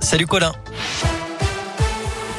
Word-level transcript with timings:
Salut 0.00 0.26
Colin. 0.28 0.52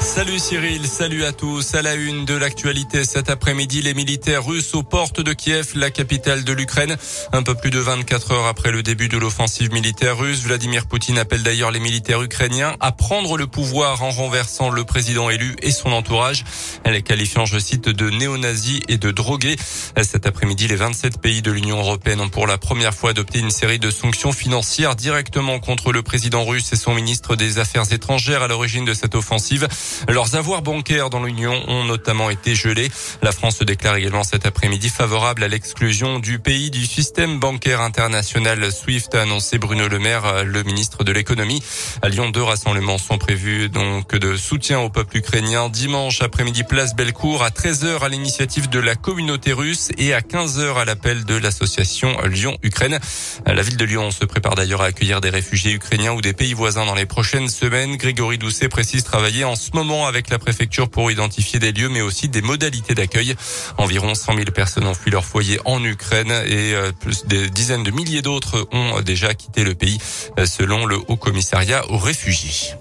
Salut 0.03 0.37
Cyril, 0.37 0.85
salut 0.85 1.23
à 1.23 1.31
tous. 1.31 1.75
À 1.75 1.81
la 1.81 1.95
une 1.95 2.25
de 2.25 2.35
l'actualité 2.35 3.05
cet 3.05 3.29
après-midi, 3.29 3.81
les 3.81 3.93
militaires 3.93 4.45
russes 4.45 4.75
aux 4.75 4.83
portes 4.83 5.21
de 5.21 5.31
Kiev, 5.31 5.71
la 5.75 5.91
capitale 5.91 6.43
de 6.43 6.51
l'Ukraine. 6.51 6.97
Un 7.31 7.41
peu 7.41 7.55
plus 7.55 7.69
de 7.69 7.79
24 7.79 8.31
heures 8.33 8.45
après 8.45 8.71
le 8.71 8.83
début 8.83 9.07
de 9.07 9.17
l'offensive 9.17 9.71
militaire 9.71 10.17
russe, 10.17 10.43
Vladimir 10.43 10.87
Poutine 10.87 11.17
appelle 11.17 11.41
d'ailleurs 11.41 11.71
les 11.71 11.79
militaires 11.79 12.21
ukrainiens 12.21 12.75
à 12.81 12.91
prendre 12.91 13.37
le 13.37 13.47
pouvoir 13.47 14.03
en 14.03 14.11
renversant 14.11 14.69
le 14.69 14.83
président 14.83 15.29
élu 15.29 15.55
et 15.61 15.71
son 15.71 15.93
entourage. 15.93 16.43
Elle 16.83 16.95
est 16.95 17.01
qualifiant, 17.01 17.45
je 17.45 17.57
cite, 17.57 17.87
de 17.87 18.09
néo-nazis 18.09 18.81
et 18.89 18.97
de 18.97 19.09
drogués. 19.09 19.55
Cet 20.01 20.27
après-midi, 20.27 20.67
les 20.67 20.75
27 20.75 21.21
pays 21.21 21.41
de 21.41 21.51
l'Union 21.51 21.79
européenne 21.79 22.19
ont 22.19 22.29
pour 22.29 22.45
la 22.45 22.57
première 22.57 22.93
fois 22.93 23.11
adopté 23.11 23.39
une 23.39 23.51
série 23.51 23.79
de 23.79 23.89
sanctions 23.89 24.33
financières 24.33 24.97
directement 24.97 25.59
contre 25.59 25.93
le 25.93 26.03
président 26.03 26.43
russe 26.43 26.73
et 26.73 26.77
son 26.77 26.93
ministre 26.93 27.37
des 27.37 27.57
Affaires 27.57 27.91
étrangères 27.93 28.43
à 28.43 28.49
l'origine 28.49 28.83
de 28.83 28.93
cette 28.93 29.15
offensive. 29.15 29.67
Leurs 30.07 30.35
avoirs 30.35 30.61
bancaires 30.61 31.09
dans 31.09 31.23
l'Union 31.23 31.63
ont 31.67 31.83
notamment 31.83 32.29
été 32.29 32.55
gelés. 32.55 32.89
La 33.21 33.31
France 33.31 33.57
se 33.57 33.63
déclare 33.63 33.95
également 33.95 34.23
cet 34.23 34.45
après-midi 34.45 34.89
favorable 34.89 35.43
à 35.43 35.47
l'exclusion 35.47 36.19
du 36.19 36.39
pays 36.39 36.71
du 36.71 36.85
système 36.85 37.39
bancaire 37.39 37.81
international 37.81 38.71
SWIFT, 38.71 39.15
a 39.15 39.21
annoncé 39.21 39.57
Bruno 39.57 39.87
Le 39.87 39.99
Maire, 39.99 40.43
le 40.45 40.63
ministre 40.63 41.03
de 41.03 41.11
l'économie. 41.11 41.63
À 42.01 42.09
Lyon, 42.09 42.29
deux 42.29 42.43
rassemblements 42.43 42.97
sont 42.97 43.17
prévus 43.17 43.69
donc 43.69 44.15
de 44.15 44.35
soutien 44.35 44.79
au 44.79 44.89
peuple 44.89 45.17
ukrainien 45.17 45.69
dimanche 45.69 46.21
après-midi 46.21 46.63
place 46.63 46.95
Bellecour 46.95 47.43
à 47.43 47.49
13h 47.49 47.99
à 48.01 48.09
l'initiative 48.09 48.69
de 48.69 48.79
la 48.79 48.95
communauté 48.95 49.53
russe 49.53 49.89
et 49.97 50.13
à 50.13 50.21
15h 50.21 50.75
à 50.75 50.85
l'appel 50.85 51.25
de 51.25 51.35
l'association 51.35 52.15
Lyon-Ukraine. 52.25 52.99
La 53.45 53.61
ville 53.61 53.77
de 53.77 53.85
Lyon 53.85 54.11
se 54.11 54.25
prépare 54.25 54.55
d'ailleurs 54.55 54.81
à 54.81 54.85
accueillir 54.85 55.21
des 55.21 55.29
réfugiés 55.29 55.73
ukrainiens 55.73 56.13
ou 56.13 56.21
des 56.21 56.33
pays 56.33 56.53
voisins 56.53 56.85
dans 56.85 56.95
les 56.95 57.05
prochaines 57.05 57.49
semaines. 57.49 57.97
Grégory 57.97 58.37
Doucet 58.37 58.69
précise 58.69 59.03
travailler 59.03 59.43
en 59.43 59.55
ce 59.55 59.71
moment 59.73 59.82
avec 59.83 60.29
la 60.29 60.39
préfecture 60.39 60.89
pour 60.89 61.11
identifier 61.11 61.59
des 61.59 61.73
lieux, 61.73 61.89
mais 61.89 62.01
aussi 62.01 62.29
des 62.29 62.41
modalités 62.41 62.95
d'accueil. 62.95 63.35
Environ 63.77 64.15
100 64.15 64.35
000 64.35 64.45
personnes 64.51 64.87
ont 64.87 64.93
fui 64.93 65.11
leur 65.11 65.25
foyer 65.25 65.59
en 65.65 65.83
Ukraine 65.83 66.31
et 66.45 66.73
euh, 66.73 66.91
plus 66.97 67.25
des 67.25 67.49
dizaines 67.49 67.83
de 67.83 67.91
milliers 67.91 68.21
d'autres 68.21 68.65
ont 68.71 69.01
déjà 69.01 69.33
quitté 69.33 69.63
le 69.63 69.75
pays, 69.75 69.99
euh, 70.39 70.45
selon 70.45 70.85
le 70.85 70.97
Haut 71.07 71.17
Commissariat 71.17 71.83
aux 71.89 71.97
réfugiés. 71.97 72.73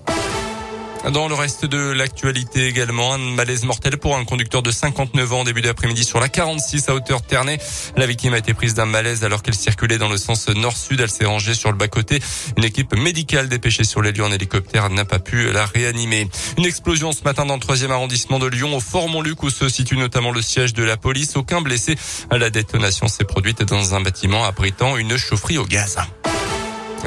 Dans 1.10 1.26
le 1.26 1.34
reste 1.34 1.66
de 1.66 1.90
l'actualité 1.90 2.68
également, 2.68 3.14
un 3.14 3.18
malaise 3.18 3.64
mortel 3.64 3.98
pour 3.98 4.16
un 4.16 4.24
conducteur 4.24 4.62
de 4.62 4.70
59 4.70 5.32
ans 5.32 5.42
début 5.42 5.60
d'après-midi 5.60 6.04
sur 6.04 6.20
la 6.20 6.28
46 6.28 6.88
à 6.88 6.94
hauteur 6.94 7.22
Ternay. 7.22 7.58
La 7.96 8.06
victime 8.06 8.34
a 8.34 8.38
été 8.38 8.54
prise 8.54 8.74
d'un 8.74 8.86
malaise 8.86 9.24
alors 9.24 9.42
qu'elle 9.42 9.56
circulait 9.56 9.98
dans 9.98 10.08
le 10.08 10.16
sens 10.16 10.48
nord-sud. 10.48 11.00
Elle 11.00 11.10
s'est 11.10 11.24
rangée 11.24 11.54
sur 11.54 11.72
le 11.72 11.76
bas-côté. 11.76 12.20
Une 12.56 12.62
équipe 12.62 12.94
médicale 12.94 13.48
dépêchée 13.48 13.82
sur 13.82 14.00
les 14.00 14.12
lieux 14.12 14.24
en 14.24 14.30
hélicoptère 14.30 14.90
n'a 14.90 15.04
pas 15.04 15.18
pu 15.18 15.50
la 15.50 15.66
réanimer. 15.66 16.28
Une 16.56 16.66
explosion 16.66 17.10
ce 17.10 17.24
matin 17.24 17.46
dans 17.46 17.54
le 17.54 17.60
3 17.60 17.90
arrondissement 17.90 18.38
de 18.38 18.46
Lyon 18.46 18.76
au 18.76 18.80
Fort 18.80 19.08
Montluc 19.08 19.42
où 19.42 19.50
se 19.50 19.68
situe 19.68 19.96
notamment 19.96 20.30
le 20.30 20.40
siège 20.40 20.72
de 20.72 20.84
la 20.84 20.96
police. 20.96 21.34
Aucun 21.36 21.62
blessé. 21.62 21.96
La 22.30 22.48
détonation 22.50 23.08
s'est 23.08 23.24
produite 23.24 23.62
dans 23.64 23.96
un 23.96 24.00
bâtiment 24.00 24.44
abritant 24.44 24.96
une 24.96 25.16
chaufferie 25.16 25.58
au 25.58 25.66
gaz. 25.66 25.98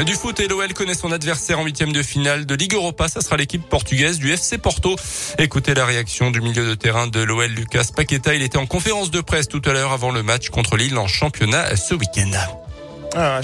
Du 0.04 0.14
foot 0.14 0.38
et 0.42 0.50
l'OL 0.50 0.74
connaît 0.74 0.94
son 0.94 1.14
adversaire 1.14 1.60
en 1.60 1.64
huitième 1.64 1.94
de 1.94 2.04
finale 2.04 2.46
de 2.46 2.54
Ligue 2.54 2.74
Europa. 2.74 3.08
Ça 3.08 3.22
sera 3.22 3.38
l'équipe 3.38 3.64
portugaise 3.68 4.20
du 4.20 4.30
FC 4.30 4.58
Porto. 4.58 4.98
Écoutez 5.40 5.74
la 5.74 5.86
réaction 5.86 6.32
du 6.32 6.42
milieu 6.42 6.68
de 6.68 6.76
terrain 6.76 7.08
de 7.08 7.22
l'OL, 7.22 7.50
Lucas 7.50 7.88
Paqueta. 7.96 8.36
Il 8.36 8.42
était 8.42 8.58
en 8.58 8.66
conférence 8.66 9.10
de 9.10 9.22
presse 9.22 9.48
tout 9.48 9.62
à 9.64 9.72
l'heure 9.72 9.94
avant 9.94 10.12
le 10.12 10.22
match 10.22 10.50
contre 10.50 10.76
Lille 10.76 10.98
en 10.98 11.08
championnat 11.08 11.78
ce 11.78 11.96
week-end. 11.96 12.32
Ah, 13.16 13.40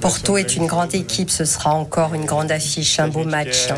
Porto 0.00 0.36
est 0.38 0.56
une 0.56 0.66
grande 0.66 0.94
équipe, 0.94 1.30
ce 1.30 1.44
sera 1.44 1.74
encore 1.74 2.14
une 2.14 2.24
grande 2.24 2.50
affiche, 2.50 2.98
un 2.98 3.08
beau 3.08 3.24
match. 3.24 3.68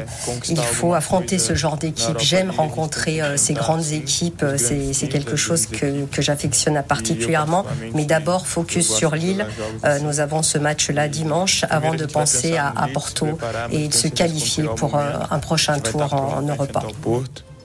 Il 0.49 0.59
faut 0.59 0.95
affronter 0.95 1.39
ce 1.39 1.55
genre 1.55 1.77
d'équipe. 1.77 2.19
J'aime 2.21 2.51
rencontrer 2.51 3.21
euh, 3.21 3.37
ces 3.37 3.55
grandes 3.55 3.93
équipes, 3.93 4.45
c'est 4.57 5.09
quelque 5.09 5.37
chose 5.37 5.67
que, 5.67 6.05
que 6.07 6.23
j'affectionne 6.23 6.83
particulièrement. 6.87 7.65
Mais 7.95 8.05
d'abord, 8.05 8.47
focus 8.47 8.95
sur 8.95 9.15
Lille. 9.15 9.47
Euh, 9.85 9.99
nous 10.01 10.21
avons 10.21 10.43
ce 10.43 10.59
match-là 10.59 11.09
dimanche 11.09 11.65
avant 11.71 11.95
de 11.95 12.07
penser 12.07 12.57
à, 12.57 12.73
à, 12.77 12.89
Porto 12.89 13.39
et 13.71 13.89
de 13.89 13.95
se 13.95 14.09
qualifier 14.09 14.65
pour 14.77 14.97
euh, 14.97 15.11
un 15.31 15.39
prochain 15.39 15.79
tour 15.81 16.13
en, 16.15 16.39
en 16.39 16.43
Europa 16.43 16.83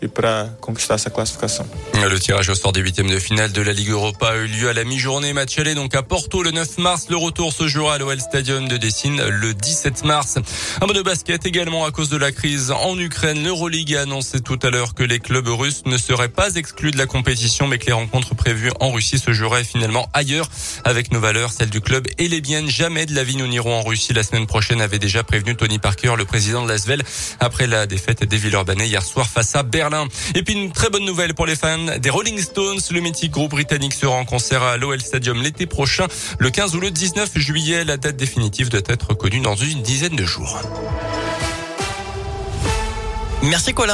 et 0.02 0.08
pour 0.08 0.26
conquistar 0.60 1.00
sa 1.00 1.10
classification. 1.10 1.66
Le 2.10 2.20
tirage 2.20 2.50
au 2.50 2.56
sort 2.56 2.72
des 2.72 2.82
huitièmes 2.82 3.10
de 3.10 3.20
finale 3.20 3.52
de 3.52 3.62
la 3.62 3.74
Ligue 3.74 3.92
Europa 3.92 4.30
a 4.30 4.36
eu 4.36 4.48
lieu 4.48 4.70
à 4.70 4.74
la 4.74 4.84
mi-journée. 4.84 5.34
Match 5.34 5.58
aller 5.60 5.76
donc 5.76 5.94
à 5.94 6.02
Porto 6.02 6.42
le 6.42 6.50
9 6.50 6.80
mars. 6.80 7.06
Le 7.10 7.16
retour 7.16 7.54
se 7.54 7.68
jouera 7.68 7.96
à 7.96 7.98
l'OL 8.00 8.20
Stadium 8.20 8.68
de 8.68 8.76
Dessine 8.76 9.22
le 9.24 9.54
17 9.54 10.04
mars. 10.04 10.40
Un 10.82 10.88
mot 10.88 10.94
de 10.94 11.04
basket 11.04 11.46
également 11.46 11.86
à 11.86 11.92
cause 11.92 12.10
de 12.10 12.18
la 12.18 12.32
crise 12.32 12.72
en 12.72 12.98
Ukraine. 12.98 13.44
L'Euroleague 13.44 13.96
a 13.96 14.02
annoncé 14.02 14.42
tout 14.42 14.58
à 14.64 14.72
l'heure 14.72 14.96
que 14.96 15.04
les 15.04 15.20
clubs 15.20 15.48
russes 15.48 15.84
ne 15.86 15.96
seraient 15.98 16.30
pas 16.30 16.56
exclus 16.56 16.90
de 16.90 16.98
la 16.98 17.06
compétition, 17.06 17.68
mais 17.68 17.78
que 17.78 17.86
les 17.86 17.94
rencontres 17.94 18.36
prévues 18.36 18.72
en 18.80 18.92
Russie 18.92 19.20
se 19.20 19.32
joueraient 19.32 19.64
finalement 19.64 20.10
ailleurs 20.14 20.50
avec 20.84 21.12
nos 21.12 21.20
valeurs, 21.20 21.52
celles 21.52 21.70
du 21.70 21.82
club 21.82 22.08
et 22.18 22.28
les 22.28 22.42
biennes. 22.42 22.70
Jamais 22.70 23.06
de 23.06 23.14
la 23.14 23.24
vie 23.24 23.38
nous 23.38 23.48
n'irons 23.48 23.76
en 23.76 23.84
Russie. 23.84 24.14
La 24.14 24.24
semaine 24.24 24.48
prochaine 24.48 24.82
avait 24.82 25.00
déjà 25.00 25.24
prévenu 25.24 25.56
Tony 25.56 25.78
Parker, 25.78 26.16
le 26.18 26.26
président 26.26 26.64
de 26.64 26.68
l'Asvel, 26.68 27.04
après 27.40 27.68
la 27.68 27.86
défaite 27.86 28.24
des 28.24 28.38
Villeurbanais 28.38 28.88
hier 28.88 29.04
soir 29.04 29.30
face 29.30 29.56
à 29.56 29.62
Berlin. 29.62 30.08
Et 30.34 30.42
puis 30.42 30.56
une 30.56 30.72
très 30.72 30.90
bonne 30.90 31.06
nouvelle 31.06 31.36
pour 31.36 31.46
les 31.46 31.56
fans 31.56 31.91
des 32.00 32.10
Rolling 32.10 32.40
Stones. 32.40 32.80
Le 32.92 33.00
mythique 33.00 33.32
groupe 33.32 33.52
britannique 33.52 33.94
sera 33.94 34.16
en 34.16 34.26
concert 34.26 34.64
à 34.64 34.78
l'OL 34.78 35.02
Stadium 35.02 35.42
l'été 35.42 35.66
prochain, 35.66 36.08
le 36.40 36.50
15 36.50 36.76
ou 36.76 36.80
le 36.80 36.92
19 36.92 37.38
juillet. 37.38 37.84
La 37.84 37.98
date 37.98 38.18
définitive 38.18 38.70
doit 38.70 38.82
être 38.88 39.14
connue 39.14 39.42
dans 39.42 39.56
une 39.56 39.82
dizaine 39.82 40.16
de 40.16 40.26
jours. 40.26 40.62
Merci 43.44 43.74
Colin. 43.74 43.90